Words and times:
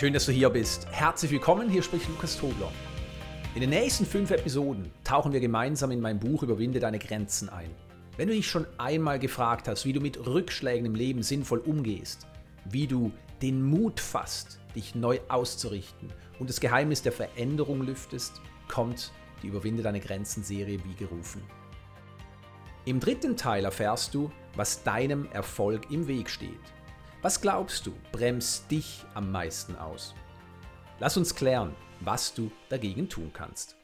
Schön, 0.00 0.14
dass 0.14 0.24
du 0.24 0.32
hier 0.32 0.48
bist. 0.48 0.86
Herzlich 0.92 1.30
willkommen, 1.30 1.68
hier 1.68 1.82
spricht 1.82 2.08
Lukas 2.08 2.38
Tobler. 2.38 2.72
In 3.54 3.60
den 3.60 3.68
nächsten 3.68 4.06
fünf 4.06 4.30
Episoden 4.30 4.90
tauchen 5.04 5.34
wir 5.34 5.40
gemeinsam 5.40 5.90
in 5.90 6.00
mein 6.00 6.18
Buch 6.18 6.42
Überwinde 6.42 6.80
deine 6.80 6.98
Grenzen 6.98 7.50
ein. 7.50 7.68
Wenn 8.16 8.28
du 8.28 8.32
dich 8.32 8.48
schon 8.48 8.66
einmal 8.78 9.18
gefragt 9.18 9.68
hast, 9.68 9.84
wie 9.84 9.92
du 9.92 10.00
mit 10.00 10.26
Rückschlägen 10.26 10.86
im 10.86 10.94
Leben 10.94 11.22
sinnvoll 11.22 11.58
umgehst, 11.58 12.26
wie 12.64 12.86
du 12.86 13.12
den 13.42 13.62
Mut 13.62 14.00
fasst, 14.00 14.58
dich 14.74 14.94
neu 14.94 15.20
auszurichten 15.28 16.10
und 16.38 16.48
das 16.48 16.60
Geheimnis 16.60 17.02
der 17.02 17.12
Veränderung 17.12 17.82
lüftest, 17.82 18.40
kommt 18.68 19.12
die 19.42 19.48
Überwinde 19.48 19.82
deine 19.82 20.00
Grenzen 20.00 20.42
Serie 20.42 20.78
wie 20.82 20.94
gerufen. 20.94 21.42
Im 22.86 23.00
dritten 23.00 23.36
Teil 23.36 23.66
erfährst 23.66 24.14
du, 24.14 24.32
was 24.56 24.82
deinem 24.82 25.28
Erfolg 25.32 25.90
im 25.90 26.08
Weg 26.08 26.30
steht. 26.30 26.56
Was 27.22 27.42
glaubst 27.42 27.86
du, 27.86 27.92
bremst 28.12 28.70
dich 28.70 29.04
am 29.12 29.30
meisten 29.30 29.76
aus? 29.76 30.14
Lass 31.00 31.18
uns 31.18 31.34
klären, 31.34 31.74
was 32.00 32.32
du 32.32 32.50
dagegen 32.70 33.10
tun 33.10 33.30
kannst. 33.34 33.76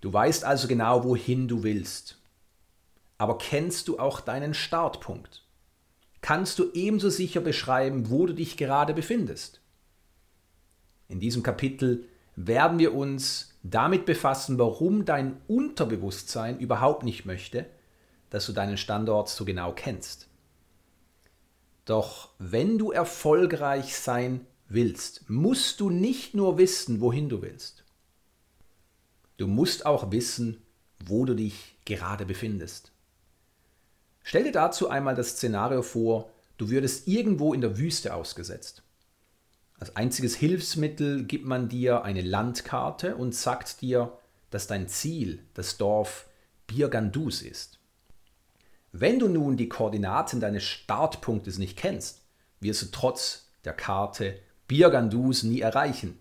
Du 0.00 0.12
weißt 0.12 0.44
also 0.44 0.66
genau, 0.66 1.04
wohin 1.04 1.46
du 1.46 1.62
willst. 1.62 2.18
Aber 3.18 3.38
kennst 3.38 3.86
du 3.86 4.00
auch 4.00 4.20
deinen 4.20 4.52
Startpunkt? 4.52 5.46
Kannst 6.22 6.58
du 6.58 6.72
ebenso 6.72 7.08
sicher 7.08 7.40
beschreiben, 7.40 8.10
wo 8.10 8.26
du 8.26 8.34
dich 8.34 8.56
gerade 8.56 8.92
befindest? 8.92 9.60
In 11.06 11.20
diesem 11.20 11.44
Kapitel 11.44 12.08
werden 12.34 12.80
wir 12.80 12.94
uns 12.94 13.54
damit 13.62 14.06
befassen, 14.06 14.58
warum 14.58 15.04
dein 15.04 15.40
Unterbewusstsein 15.46 16.58
überhaupt 16.58 17.04
nicht 17.04 17.26
möchte, 17.26 17.66
dass 18.28 18.46
du 18.46 18.52
deinen 18.52 18.76
Standort 18.76 19.28
so 19.28 19.44
genau 19.44 19.72
kennst. 19.72 20.29
Doch 21.90 22.28
wenn 22.38 22.78
du 22.78 22.92
erfolgreich 22.92 23.96
sein 23.96 24.46
willst, 24.68 25.28
musst 25.28 25.80
du 25.80 25.90
nicht 25.90 26.34
nur 26.34 26.56
wissen, 26.56 27.00
wohin 27.00 27.28
du 27.28 27.42
willst. 27.42 27.82
Du 29.38 29.48
musst 29.48 29.86
auch 29.86 30.12
wissen, 30.12 30.62
wo 31.04 31.24
du 31.24 31.34
dich 31.34 31.76
gerade 31.84 32.26
befindest. 32.26 32.92
Stell 34.22 34.44
dir 34.44 34.52
dazu 34.52 34.88
einmal 34.88 35.16
das 35.16 35.30
Szenario 35.30 35.82
vor, 35.82 36.30
du 36.58 36.70
würdest 36.70 37.08
irgendwo 37.08 37.52
in 37.54 37.60
der 37.60 37.76
Wüste 37.76 38.14
ausgesetzt. 38.14 38.84
Als 39.80 39.96
einziges 39.96 40.36
Hilfsmittel 40.36 41.24
gibt 41.24 41.44
man 41.44 41.68
dir 41.68 42.04
eine 42.04 42.22
Landkarte 42.22 43.16
und 43.16 43.34
sagt 43.34 43.80
dir, 43.80 44.16
dass 44.50 44.68
dein 44.68 44.86
Ziel 44.86 45.44
das 45.54 45.76
Dorf 45.76 46.28
Birgandus 46.68 47.42
ist. 47.42 47.79
Wenn 48.92 49.18
du 49.18 49.28
nun 49.28 49.56
die 49.56 49.68
Koordinaten 49.68 50.40
deines 50.40 50.64
Startpunktes 50.64 51.58
nicht 51.58 51.78
kennst, 51.78 52.22
wirst 52.60 52.82
du 52.82 52.86
trotz 52.90 53.48
der 53.64 53.72
Karte 53.72 54.38
Birgandus 54.66 55.42
nie 55.42 55.60
erreichen. 55.60 56.18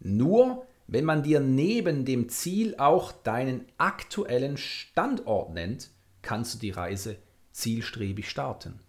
Nur 0.00 0.66
wenn 0.86 1.04
man 1.04 1.22
dir 1.22 1.38
neben 1.38 2.04
dem 2.04 2.28
Ziel 2.28 2.74
auch 2.76 3.12
deinen 3.12 3.64
aktuellen 3.78 4.56
Standort 4.56 5.52
nennt, 5.52 5.90
kannst 6.20 6.54
du 6.54 6.58
die 6.58 6.70
Reise 6.70 7.16
zielstrebig 7.52 8.28
starten. 8.28 8.80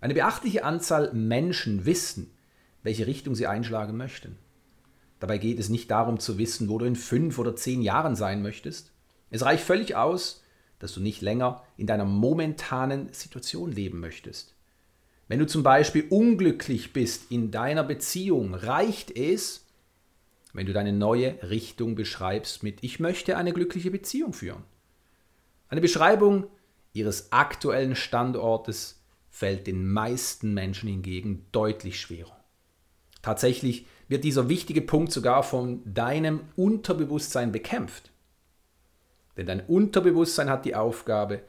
Eine 0.00 0.14
beachtliche 0.14 0.62
Anzahl 0.62 1.12
Menschen 1.12 1.84
wissen, 1.84 2.30
welche 2.84 3.08
Richtung 3.08 3.34
sie 3.34 3.48
einschlagen 3.48 3.96
möchten. 3.96 4.38
Dabei 5.18 5.38
geht 5.38 5.58
es 5.58 5.68
nicht 5.68 5.90
darum 5.90 6.20
zu 6.20 6.38
wissen, 6.38 6.68
wo 6.68 6.78
du 6.78 6.84
in 6.84 6.94
fünf 6.94 7.38
oder 7.38 7.56
zehn 7.56 7.82
Jahren 7.82 8.14
sein 8.14 8.40
möchtest. 8.40 8.92
Es 9.30 9.44
reicht 9.44 9.64
völlig 9.64 9.96
aus, 9.96 10.44
dass 10.78 10.94
du 10.94 11.00
nicht 11.00 11.22
länger 11.22 11.62
in 11.76 11.86
deiner 11.86 12.04
momentanen 12.04 13.12
Situation 13.12 13.72
leben 13.72 14.00
möchtest. 14.00 14.54
Wenn 15.28 15.38
du 15.38 15.46
zum 15.46 15.62
Beispiel 15.62 16.06
unglücklich 16.08 16.92
bist 16.92 17.30
in 17.30 17.50
deiner 17.50 17.84
Beziehung, 17.84 18.54
reicht 18.54 19.10
es, 19.16 19.66
wenn 20.54 20.66
du 20.66 20.72
deine 20.72 20.92
neue 20.92 21.38
Richtung 21.48 21.94
beschreibst 21.94 22.62
mit 22.62 22.82
Ich 22.82 22.98
möchte 22.98 23.36
eine 23.36 23.52
glückliche 23.52 23.90
Beziehung 23.90 24.32
führen. 24.32 24.64
Eine 25.68 25.82
Beschreibung 25.82 26.46
ihres 26.94 27.30
aktuellen 27.32 27.94
Standortes 27.94 29.02
fällt 29.28 29.66
den 29.66 29.88
meisten 29.90 30.54
Menschen 30.54 30.88
hingegen 30.88 31.46
deutlich 31.52 32.00
schwerer. 32.00 32.36
Tatsächlich 33.20 33.86
wird 34.08 34.24
dieser 34.24 34.48
wichtige 34.48 34.80
Punkt 34.80 35.12
sogar 35.12 35.42
von 35.42 35.82
deinem 35.84 36.40
Unterbewusstsein 36.56 37.52
bekämpft. 37.52 38.10
Denn 39.38 39.46
dein 39.46 39.64
Unterbewusstsein 39.64 40.50
hat 40.50 40.64
die 40.64 40.74
Aufgabe, 40.74 41.42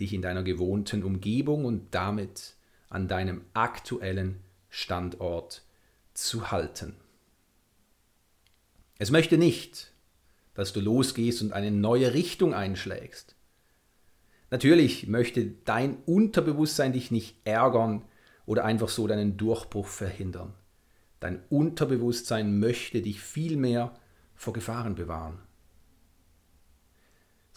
dich 0.00 0.12
in 0.12 0.22
deiner 0.22 0.42
gewohnten 0.42 1.04
Umgebung 1.04 1.64
und 1.64 1.94
damit 1.94 2.56
an 2.88 3.06
deinem 3.06 3.42
aktuellen 3.54 4.40
Standort 4.68 5.62
zu 6.14 6.50
halten. 6.50 6.96
Es 8.98 9.12
möchte 9.12 9.38
nicht, 9.38 9.92
dass 10.54 10.72
du 10.72 10.80
losgehst 10.80 11.40
und 11.40 11.52
eine 11.52 11.70
neue 11.70 12.12
Richtung 12.12 12.54
einschlägst. 12.54 13.36
Natürlich 14.50 15.06
möchte 15.06 15.46
dein 15.64 15.98
Unterbewusstsein 16.06 16.92
dich 16.92 17.12
nicht 17.12 17.36
ärgern 17.44 18.02
oder 18.46 18.64
einfach 18.64 18.88
so 18.88 19.06
deinen 19.06 19.36
Durchbruch 19.36 19.86
verhindern. 19.86 20.54
Dein 21.20 21.40
Unterbewusstsein 21.50 22.58
möchte 22.58 23.00
dich 23.00 23.20
vielmehr 23.20 23.94
vor 24.34 24.52
Gefahren 24.52 24.96
bewahren 24.96 25.38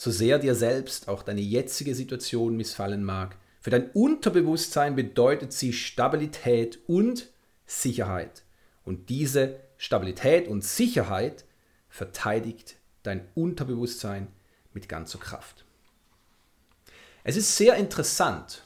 so 0.02 0.10
sehr 0.10 0.40
dir 0.40 0.56
selbst 0.56 1.10
auch 1.10 1.22
deine 1.22 1.42
jetzige 1.42 1.94
Situation 1.94 2.58
missfallen 2.58 3.04
mag. 3.04 3.38
Für 3.60 3.70
dein 3.70 3.92
Unterbewusstsein 3.92 4.96
bedeutet 4.96 5.54
sie 5.54 5.74
Stabilität 5.74 6.80
und 6.88 7.28
Sicherheit. 7.68 8.42
Und 8.84 9.10
diese 9.10 9.60
Stabilität 9.78 10.48
und 10.48 10.64
Sicherheit 10.64 11.46
verteidigt 11.88 12.78
dein 13.04 13.28
Unterbewusstsein 13.36 14.30
mit 14.74 14.90
ganzer 14.90 15.20
Kraft. 15.20 15.66
Es 17.24 17.38
ist 17.38 17.56
sehr 17.56 17.76
interessant, 17.76 18.64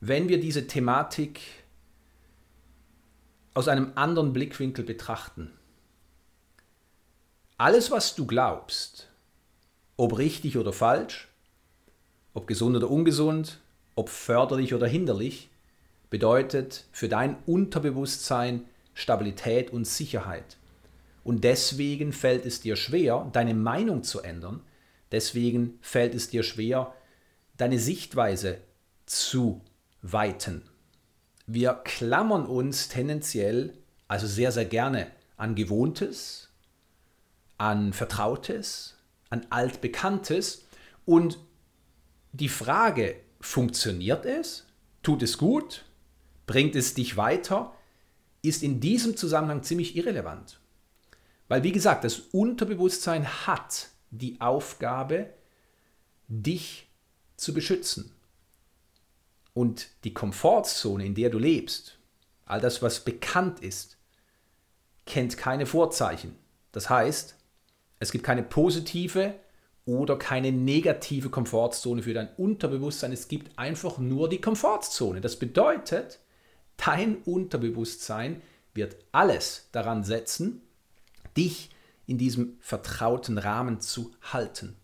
wenn 0.00 0.30
wir 0.30 0.40
diese 0.40 0.66
Thematik 0.66 1.42
aus 3.52 3.68
einem 3.68 3.92
anderen 3.96 4.32
Blickwinkel 4.32 4.82
betrachten. 4.82 5.52
Alles, 7.58 7.90
was 7.90 8.14
du 8.14 8.26
glaubst, 8.26 9.09
ob 10.00 10.16
richtig 10.16 10.56
oder 10.56 10.72
falsch, 10.72 11.28
ob 12.32 12.46
gesund 12.46 12.74
oder 12.74 12.88
ungesund, 12.90 13.58
ob 13.96 14.08
förderlich 14.08 14.72
oder 14.72 14.86
hinderlich, 14.86 15.50
bedeutet 16.08 16.86
für 16.90 17.06
dein 17.06 17.36
Unterbewusstsein 17.44 18.64
Stabilität 18.94 19.70
und 19.70 19.86
Sicherheit. 19.86 20.56
Und 21.22 21.44
deswegen 21.44 22.14
fällt 22.14 22.46
es 22.46 22.62
dir 22.62 22.76
schwer, 22.76 23.28
deine 23.34 23.52
Meinung 23.52 24.02
zu 24.02 24.20
ändern. 24.20 24.62
Deswegen 25.12 25.78
fällt 25.82 26.14
es 26.14 26.30
dir 26.30 26.44
schwer, 26.44 26.94
deine 27.58 27.78
Sichtweise 27.78 28.56
zu 29.04 29.60
weiten. 30.00 30.62
Wir 31.46 31.74
klammern 31.74 32.46
uns 32.46 32.88
tendenziell, 32.88 33.74
also 34.08 34.26
sehr, 34.26 34.50
sehr 34.50 34.64
gerne, 34.64 35.08
an 35.36 35.54
Gewohntes, 35.54 36.48
an 37.58 37.92
Vertrautes, 37.92 38.96
an 39.30 39.46
Altbekanntes. 39.50 40.66
Und 41.06 41.38
die 42.32 42.48
Frage, 42.48 43.16
funktioniert 43.40 44.26
es? 44.26 44.66
Tut 45.02 45.22
es 45.22 45.38
gut? 45.38 45.84
Bringt 46.46 46.76
es 46.76 46.94
dich 46.94 47.16
weiter? 47.16 47.74
Ist 48.42 48.62
in 48.62 48.80
diesem 48.80 49.16
Zusammenhang 49.16 49.62
ziemlich 49.62 49.96
irrelevant. 49.96 50.60
Weil, 51.48 51.62
wie 51.62 51.72
gesagt, 51.72 52.04
das 52.04 52.18
Unterbewusstsein 52.18 53.26
hat 53.46 53.88
die 54.10 54.40
Aufgabe, 54.40 55.30
dich 56.28 56.88
zu 57.36 57.52
beschützen. 57.52 58.12
Und 59.52 59.88
die 60.04 60.14
Komfortzone, 60.14 61.04
in 61.04 61.14
der 61.14 61.30
du 61.30 61.38
lebst, 61.38 61.98
all 62.46 62.60
das, 62.60 62.82
was 62.82 63.04
bekannt 63.04 63.60
ist, 63.60 63.96
kennt 65.06 65.36
keine 65.36 65.66
Vorzeichen. 65.66 66.36
Das 66.72 66.88
heißt, 66.88 67.36
es 68.00 68.10
gibt 68.10 68.24
keine 68.24 68.42
positive 68.42 69.34
oder 69.84 70.18
keine 70.18 70.50
negative 70.50 71.30
Komfortzone 71.30 72.02
für 72.02 72.14
dein 72.14 72.34
Unterbewusstsein. 72.36 73.12
Es 73.12 73.28
gibt 73.28 73.56
einfach 73.58 73.98
nur 73.98 74.28
die 74.28 74.40
Komfortzone. 74.40 75.20
Das 75.20 75.38
bedeutet, 75.38 76.18
dein 76.78 77.18
Unterbewusstsein 77.18 78.42
wird 78.74 78.96
alles 79.12 79.68
daran 79.72 80.02
setzen, 80.02 80.62
dich 81.36 81.70
in 82.06 82.18
diesem 82.18 82.56
vertrauten 82.60 83.38
Rahmen 83.38 83.80
zu 83.80 84.12
halten. 84.22 84.76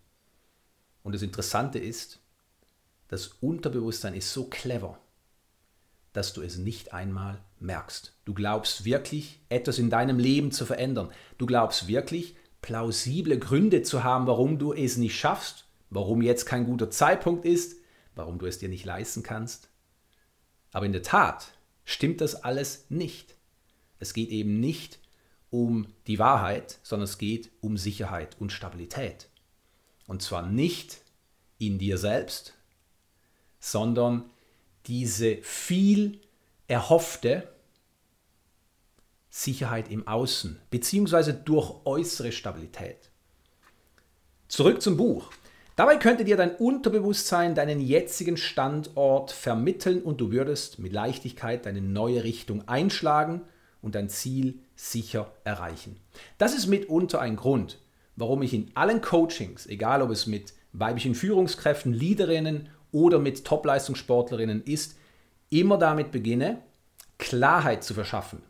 Und 1.02 1.14
das 1.14 1.22
Interessante 1.22 1.78
ist, 1.78 2.20
das 3.08 3.28
Unterbewusstsein 3.40 4.14
ist 4.14 4.32
so 4.32 4.44
clever, 4.44 4.98
dass 6.12 6.32
du 6.32 6.42
es 6.42 6.58
nicht 6.58 6.92
einmal 6.92 7.40
merkst. 7.60 8.14
Du 8.24 8.34
glaubst 8.34 8.84
wirklich, 8.84 9.40
etwas 9.48 9.78
in 9.78 9.90
deinem 9.90 10.18
Leben 10.18 10.50
zu 10.50 10.66
verändern. 10.66 11.10
Du 11.38 11.46
glaubst 11.46 11.88
wirklich, 11.88 12.36
plausible 12.66 13.38
Gründe 13.38 13.82
zu 13.82 14.02
haben, 14.02 14.26
warum 14.26 14.58
du 14.58 14.72
es 14.72 14.96
nicht 14.96 15.16
schaffst, 15.16 15.66
warum 15.88 16.20
jetzt 16.20 16.46
kein 16.46 16.66
guter 16.66 16.90
Zeitpunkt 16.90 17.44
ist, 17.44 17.76
warum 18.16 18.40
du 18.40 18.46
es 18.46 18.58
dir 18.58 18.68
nicht 18.68 18.84
leisten 18.84 19.22
kannst. 19.22 19.68
Aber 20.72 20.84
in 20.84 20.92
der 20.92 21.04
Tat 21.04 21.52
stimmt 21.84 22.20
das 22.20 22.34
alles 22.34 22.86
nicht. 22.88 23.36
Es 24.00 24.14
geht 24.14 24.30
eben 24.30 24.58
nicht 24.58 24.98
um 25.48 25.86
die 26.08 26.18
Wahrheit, 26.18 26.80
sondern 26.82 27.04
es 27.04 27.18
geht 27.18 27.52
um 27.60 27.76
Sicherheit 27.76 28.34
und 28.40 28.50
Stabilität. 28.50 29.28
Und 30.08 30.22
zwar 30.22 30.42
nicht 30.44 31.02
in 31.58 31.78
dir 31.78 31.98
selbst, 31.98 32.54
sondern 33.60 34.28
diese 34.86 35.36
viel 35.42 36.20
erhoffte 36.66 37.46
Sicherheit 39.36 39.90
im 39.90 40.08
Außen, 40.08 40.58
beziehungsweise 40.70 41.34
durch 41.34 41.84
äußere 41.84 42.32
Stabilität. 42.32 43.10
Zurück 44.48 44.80
zum 44.80 44.96
Buch. 44.96 45.30
Dabei 45.76 45.98
könnte 45.98 46.24
dir 46.24 46.38
dein 46.38 46.56
Unterbewusstsein 46.56 47.54
deinen 47.54 47.78
jetzigen 47.80 48.38
Standort 48.38 49.32
vermitteln 49.32 50.00
und 50.00 50.22
du 50.22 50.30
würdest 50.30 50.78
mit 50.78 50.94
Leichtigkeit 50.94 51.66
deine 51.66 51.82
neue 51.82 52.24
Richtung 52.24 52.66
einschlagen 52.66 53.42
und 53.82 53.94
dein 53.94 54.08
Ziel 54.08 54.60
sicher 54.74 55.30
erreichen. 55.44 56.00
Das 56.38 56.54
ist 56.54 56.66
mitunter 56.66 57.20
ein 57.20 57.36
Grund, 57.36 57.78
warum 58.16 58.40
ich 58.40 58.54
in 58.54 58.70
allen 58.74 59.02
Coachings, 59.02 59.66
egal 59.66 60.00
ob 60.00 60.12
es 60.12 60.26
mit 60.26 60.54
weiblichen 60.72 61.14
Führungskräften, 61.14 61.92
Leaderinnen 61.92 62.70
oder 62.90 63.18
mit 63.18 63.44
Top-Leistungssportlerinnen 63.44 64.64
ist, 64.64 64.96
immer 65.50 65.76
damit 65.76 66.10
beginne, 66.10 66.62
Klarheit 67.18 67.84
zu 67.84 67.92
verschaffen. 67.92 68.40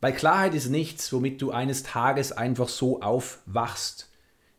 Weil 0.00 0.12
Klarheit 0.12 0.54
ist 0.54 0.68
nichts, 0.68 1.12
womit 1.12 1.42
du 1.42 1.50
eines 1.50 1.82
Tages 1.82 2.32
einfach 2.32 2.68
so 2.68 3.00
aufwachst. 3.00 4.10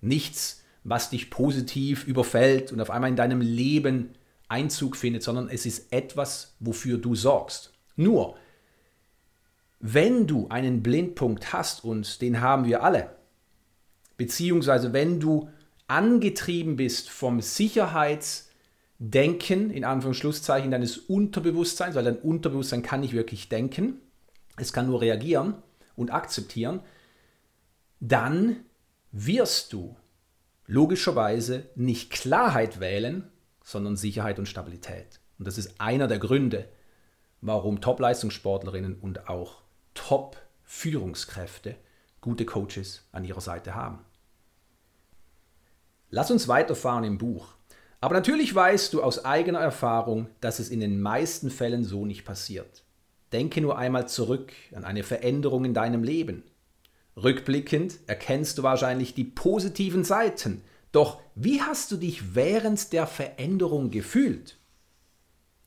Nichts, 0.02 0.64
was 0.84 1.10
dich 1.10 1.30
positiv 1.30 2.06
überfällt 2.06 2.72
und 2.72 2.82
auf 2.82 2.90
einmal 2.90 3.10
in 3.10 3.16
deinem 3.16 3.42
Leben 3.42 4.16
Einzug 4.48 4.96
findet, 4.96 5.24
sondern 5.24 5.50
es 5.50 5.66
ist 5.66 5.92
etwas, 5.92 6.56
wofür 6.60 6.98
du 6.98 7.16
sorgst. 7.16 7.74
Nur, 7.96 8.36
wenn 9.80 10.28
du 10.28 10.48
einen 10.50 10.82
Blindpunkt 10.82 11.54
hast, 11.54 11.84
und 11.84 12.22
den 12.22 12.42
haben 12.42 12.66
wir 12.66 12.84
alle, 12.84 13.16
beziehungsweise 14.16 14.94
wenn 14.94 15.20
du 15.20 15.50
angetrieben 15.88 16.78
bist 16.78 17.10
vom 17.10 17.42
Sicherheitsdenken, 17.42 19.70
in 19.70 19.84
Anführungsschlusszeichen, 19.84 20.72
deines 20.72 20.98
Unterbewusstseins, 20.98 21.96
weil 21.96 22.06
dein 22.06 22.18
Unterbewusstsein 22.18 22.84
kann 22.84 23.02
nicht 23.02 23.14
wirklich 23.14 23.50
denken, 23.50 24.00
es 24.58 24.74
kann 24.74 24.88
nur 24.88 25.02
reagieren 25.02 25.56
und 25.96 26.12
akzeptieren, 26.12 26.82
dann 28.00 28.66
wirst 29.12 29.74
du 29.74 29.96
logischerweise 30.66 31.70
nicht 31.76 32.12
Klarheit 32.12 32.80
wählen, 32.80 33.32
sondern 33.64 33.96
Sicherheit 33.96 34.40
und 34.40 34.48
Stabilität. 34.48 35.20
Und 35.40 35.48
das 35.48 35.58
ist 35.58 35.80
einer 35.80 36.08
der 36.08 36.20
Gründe, 36.20 36.68
warum 37.42 37.82
Top-Leistungssportlerinnen 37.82 38.96
und 38.96 39.30
auch 39.30 39.62
Top-Führungskräfte 39.94 41.76
gute 42.22 42.46
Coaches 42.46 43.08
an 43.12 43.24
ihrer 43.24 43.42
Seite 43.42 43.76
haben. 43.76 44.04
Lass 46.10 46.32
uns 46.32 46.48
weiterfahren 46.48 47.04
im 47.04 47.18
Buch. 47.18 47.56
Aber 48.00 48.14
natürlich 48.14 48.54
weißt 48.54 48.94
du 48.94 49.02
aus 49.02 49.26
eigener 49.26 49.60
Erfahrung, 49.60 50.30
dass 50.40 50.60
es 50.60 50.70
in 50.70 50.80
den 50.80 51.02
meisten 51.02 51.50
Fällen 51.50 51.84
so 51.84 52.06
nicht 52.06 52.26
passiert. 52.26 52.84
Denke 53.34 53.62
nur 53.62 53.78
einmal 53.78 54.08
zurück 54.08 54.54
an 54.74 54.86
eine 54.86 55.04
Veränderung 55.04 55.66
in 55.66 55.74
deinem 55.74 56.04
Leben. 56.04 56.44
Rückblickend 57.16 58.00
erkennst 58.08 58.58
du 58.58 58.64
wahrscheinlich 58.64 59.14
die 59.14 59.24
positiven 59.24 60.04
Seiten. 60.04 60.62
Doch 60.92 61.22
wie 61.36 61.62
hast 61.62 61.92
du 61.92 61.98
dich 61.98 62.36
während 62.36 62.94
der 62.94 63.08
Veränderung 63.08 63.92
gefühlt? 63.92 64.58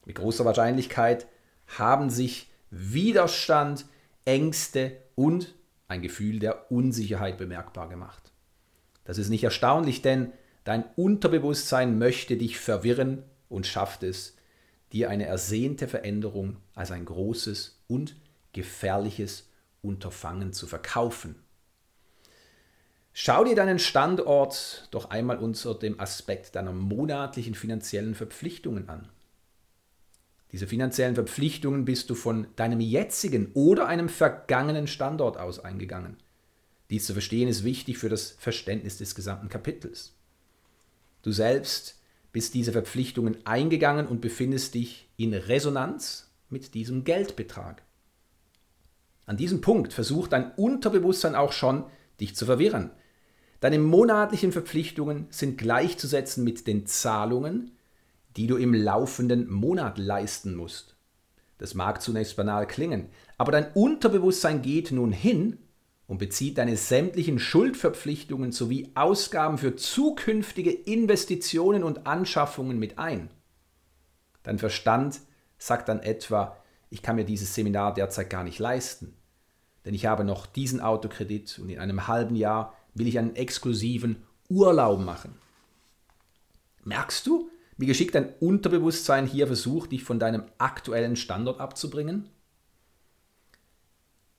Mit 0.06 0.16
großer 0.16 0.44
Wahrscheinlichkeit 0.44 1.26
haben 1.66 2.08
sich 2.08 2.50
Widerstand, 2.70 3.84
Ängste 4.24 4.96
und 5.14 5.54
ein 5.88 6.02
Gefühl 6.02 6.38
der 6.38 6.70
Unsicherheit 6.70 7.36
bemerkbar 7.36 7.88
gemacht. 7.88 8.32
Das 9.04 9.18
ist 9.18 9.28
nicht 9.28 9.44
erstaunlich, 9.44 10.02
denn 10.02 10.32
dein 10.64 10.84
Unterbewusstsein 10.94 11.98
möchte 11.98 12.36
dich 12.36 12.58
verwirren 12.58 13.24
und 13.48 13.66
schafft 13.66 14.04
es, 14.04 14.36
dir 14.92 15.10
eine 15.10 15.26
ersehnte 15.26 15.88
Veränderung 15.88 16.56
als 16.74 16.90
ein 16.90 17.04
großes 17.04 17.80
und 17.88 18.16
gefährliches 18.52 19.48
Unterfangen 19.82 20.52
zu 20.52 20.66
verkaufen. 20.66 21.36
Schau 23.12 23.44
dir 23.44 23.54
deinen 23.56 23.78
Standort 23.78 24.88
doch 24.90 25.10
einmal 25.10 25.38
unter 25.38 25.74
dem 25.74 25.98
Aspekt 26.00 26.54
deiner 26.54 26.72
monatlichen 26.72 27.54
finanziellen 27.54 28.14
Verpflichtungen 28.14 28.88
an. 28.88 29.08
Diese 30.52 30.66
finanziellen 30.66 31.14
Verpflichtungen 31.14 31.84
bist 31.84 32.10
du 32.10 32.14
von 32.14 32.46
deinem 32.56 32.80
jetzigen 32.80 33.52
oder 33.54 33.86
einem 33.86 34.08
vergangenen 34.08 34.86
Standort 34.86 35.36
aus 35.36 35.60
eingegangen. 35.60 36.16
Dies 36.90 37.06
zu 37.06 37.12
verstehen 37.12 37.48
ist 37.48 37.62
wichtig 37.62 37.98
für 37.98 38.08
das 38.08 38.32
Verständnis 38.32 38.98
des 38.98 39.14
gesamten 39.14 39.48
Kapitels. 39.48 40.12
Du 41.22 41.30
selbst 41.30 41.99
bist 42.32 42.54
diese 42.54 42.72
Verpflichtungen 42.72 43.38
eingegangen 43.44 44.06
und 44.06 44.20
befindest 44.20 44.74
dich 44.74 45.08
in 45.16 45.34
Resonanz 45.34 46.30
mit 46.48 46.74
diesem 46.74 47.04
Geldbetrag. 47.04 47.82
An 49.26 49.36
diesem 49.36 49.60
Punkt 49.60 49.92
versucht 49.92 50.32
dein 50.32 50.52
Unterbewusstsein 50.52 51.34
auch 51.34 51.52
schon, 51.52 51.84
dich 52.20 52.34
zu 52.34 52.46
verwirren. 52.46 52.90
Deine 53.60 53.78
monatlichen 53.78 54.52
Verpflichtungen 54.52 55.26
sind 55.30 55.58
gleichzusetzen 55.58 56.44
mit 56.44 56.66
den 56.66 56.86
Zahlungen, 56.86 57.72
die 58.36 58.46
du 58.46 58.56
im 58.56 58.74
laufenden 58.74 59.50
Monat 59.50 59.98
leisten 59.98 60.54
musst. 60.54 60.96
Das 61.58 61.74
mag 61.74 62.00
zunächst 62.00 62.36
banal 62.36 62.66
klingen, 62.66 63.08
aber 63.36 63.52
dein 63.52 63.70
Unterbewusstsein 63.72 64.62
geht 64.62 64.92
nun 64.92 65.12
hin 65.12 65.58
und 66.10 66.18
bezieht 66.18 66.58
deine 66.58 66.76
sämtlichen 66.76 67.38
Schuldverpflichtungen 67.38 68.50
sowie 68.50 68.90
Ausgaben 68.96 69.58
für 69.58 69.76
zukünftige 69.76 70.72
Investitionen 70.72 71.84
und 71.84 72.04
Anschaffungen 72.04 72.80
mit 72.80 72.98
ein. 72.98 73.30
Dein 74.42 74.58
Verstand 74.58 75.20
sagt 75.56 75.88
dann 75.88 76.00
etwa, 76.00 76.56
ich 76.90 77.02
kann 77.02 77.14
mir 77.14 77.24
dieses 77.24 77.54
Seminar 77.54 77.94
derzeit 77.94 78.28
gar 78.28 78.42
nicht 78.42 78.58
leisten, 78.58 79.14
denn 79.84 79.94
ich 79.94 80.06
habe 80.06 80.24
noch 80.24 80.46
diesen 80.46 80.80
Autokredit 80.80 81.60
und 81.60 81.68
in 81.68 81.78
einem 81.78 82.08
halben 82.08 82.34
Jahr 82.34 82.74
will 82.92 83.06
ich 83.06 83.16
einen 83.16 83.36
exklusiven 83.36 84.24
Urlaub 84.48 84.98
machen. 84.98 85.36
Merkst 86.82 87.24
du, 87.24 87.50
wie 87.76 87.86
geschickt 87.86 88.16
dein 88.16 88.34
Unterbewusstsein 88.40 89.28
hier 89.28 89.46
versucht, 89.46 89.92
dich 89.92 90.02
von 90.02 90.18
deinem 90.18 90.42
aktuellen 90.58 91.14
Standort 91.14 91.60
abzubringen? 91.60 92.28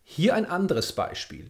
Hier 0.03 0.35
ein 0.35 0.45
anderes 0.45 0.91
Beispiel. 0.91 1.49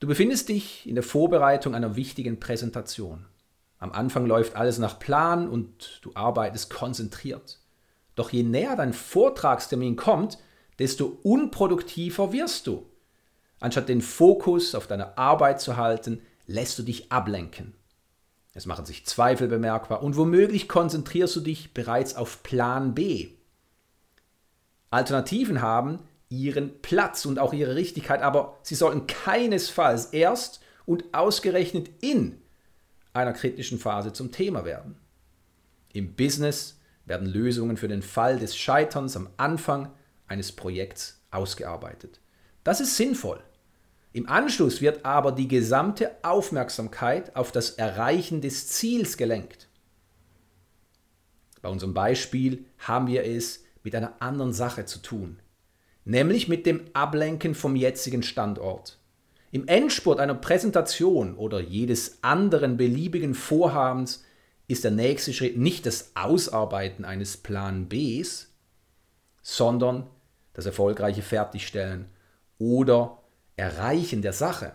Du 0.00 0.06
befindest 0.06 0.48
dich 0.48 0.88
in 0.88 0.94
der 0.94 1.04
Vorbereitung 1.04 1.74
einer 1.74 1.94
wichtigen 1.94 2.40
Präsentation. 2.40 3.26
Am 3.78 3.92
Anfang 3.92 4.24
läuft 4.24 4.56
alles 4.56 4.78
nach 4.78 4.98
Plan 4.98 5.46
und 5.46 6.00
du 6.02 6.12
arbeitest 6.14 6.70
konzentriert. 6.70 7.58
Doch 8.14 8.30
je 8.30 8.42
näher 8.42 8.76
dein 8.76 8.94
Vortragstermin 8.94 9.96
kommt, 9.96 10.38
desto 10.78 11.18
unproduktiver 11.22 12.32
wirst 12.32 12.66
du. 12.66 12.86
Anstatt 13.60 13.90
den 13.90 14.00
Fokus 14.00 14.74
auf 14.74 14.86
deine 14.86 15.18
Arbeit 15.18 15.60
zu 15.60 15.76
halten, 15.76 16.22
lässt 16.46 16.78
du 16.78 16.82
dich 16.82 17.12
ablenken. 17.12 17.74
Es 18.54 18.64
machen 18.64 18.86
sich 18.86 19.04
Zweifel 19.04 19.48
bemerkbar 19.48 20.02
und 20.02 20.16
womöglich 20.16 20.66
konzentrierst 20.66 21.36
du 21.36 21.40
dich 21.40 21.74
bereits 21.74 22.16
auf 22.16 22.42
Plan 22.42 22.94
B. 22.94 23.28
Alternativen 24.88 25.60
haben 25.60 26.00
ihren 26.30 26.80
Platz 26.80 27.26
und 27.26 27.38
auch 27.38 27.52
ihre 27.52 27.74
Richtigkeit, 27.74 28.22
aber 28.22 28.56
sie 28.62 28.76
sollten 28.76 29.06
keinesfalls 29.06 30.06
erst 30.06 30.60
und 30.86 31.12
ausgerechnet 31.12 31.90
in 32.00 32.40
einer 33.12 33.32
kritischen 33.32 33.78
Phase 33.78 34.12
zum 34.12 34.32
Thema 34.32 34.64
werden. 34.64 34.96
Im 35.92 36.14
Business 36.14 36.78
werden 37.04 37.26
Lösungen 37.28 37.76
für 37.76 37.88
den 37.88 38.02
Fall 38.02 38.38
des 38.38 38.56
Scheiterns 38.56 39.16
am 39.16 39.28
Anfang 39.36 39.92
eines 40.28 40.52
Projekts 40.52 41.20
ausgearbeitet. 41.32 42.20
Das 42.62 42.80
ist 42.80 42.96
sinnvoll. 42.96 43.42
Im 44.12 44.28
Anschluss 44.28 44.80
wird 44.80 45.04
aber 45.04 45.32
die 45.32 45.48
gesamte 45.48 46.12
Aufmerksamkeit 46.22 47.34
auf 47.34 47.50
das 47.50 47.70
Erreichen 47.70 48.40
des 48.40 48.68
Ziels 48.68 49.16
gelenkt. 49.16 49.68
Bei 51.62 51.68
unserem 51.68 51.94
Beispiel 51.94 52.64
haben 52.78 53.08
wir 53.08 53.24
es 53.24 53.64
mit 53.82 53.94
einer 53.94 54.14
anderen 54.20 54.52
Sache 54.52 54.84
zu 54.84 55.00
tun, 55.00 55.40
nämlich 56.04 56.48
mit 56.48 56.66
dem 56.66 56.82
Ablenken 56.92 57.54
vom 57.54 57.76
jetzigen 57.76 58.22
Standort. 58.22 58.98
Im 59.52 59.66
Endspurt 59.66 60.20
einer 60.20 60.34
Präsentation 60.34 61.34
oder 61.34 61.60
jedes 61.60 62.22
anderen 62.22 62.76
beliebigen 62.76 63.34
Vorhabens 63.34 64.24
ist 64.68 64.84
der 64.84 64.92
nächste 64.92 65.32
Schritt 65.32 65.56
nicht 65.56 65.86
das 65.86 66.12
Ausarbeiten 66.14 67.04
eines 67.04 67.36
Plan 67.36 67.88
Bs, 67.88 68.52
sondern 69.42 70.06
das 70.52 70.66
erfolgreiche 70.66 71.22
Fertigstellen 71.22 72.06
oder 72.58 73.18
Erreichen 73.56 74.22
der 74.22 74.32
Sache. 74.32 74.72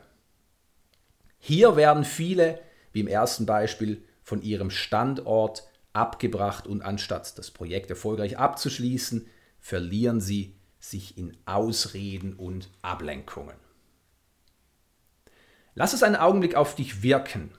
Hier 1.37 1.75
werden 1.75 2.03
viele, 2.03 2.59
wie 2.91 2.99
im 2.99 3.07
ersten 3.07 3.45
Beispiel, 3.45 4.03
von 4.21 4.41
ihrem 4.41 4.71
Standort 4.71 5.63
abgebracht 5.93 6.67
und 6.67 6.81
anstatt 6.81 7.37
das 7.37 7.51
Projekt 7.51 7.89
erfolgreich 7.89 8.37
abzuschließen, 8.37 9.27
verlieren 9.59 10.19
sie 10.19 10.54
sich 10.89 11.17
in 11.17 11.35
Ausreden 11.45 12.33
und 12.33 12.69
Ablenkungen. 12.81 13.55
Lass 15.73 15.93
es 15.93 16.03
einen 16.03 16.15
Augenblick 16.15 16.55
auf 16.55 16.75
dich 16.75 17.03
wirken, 17.03 17.51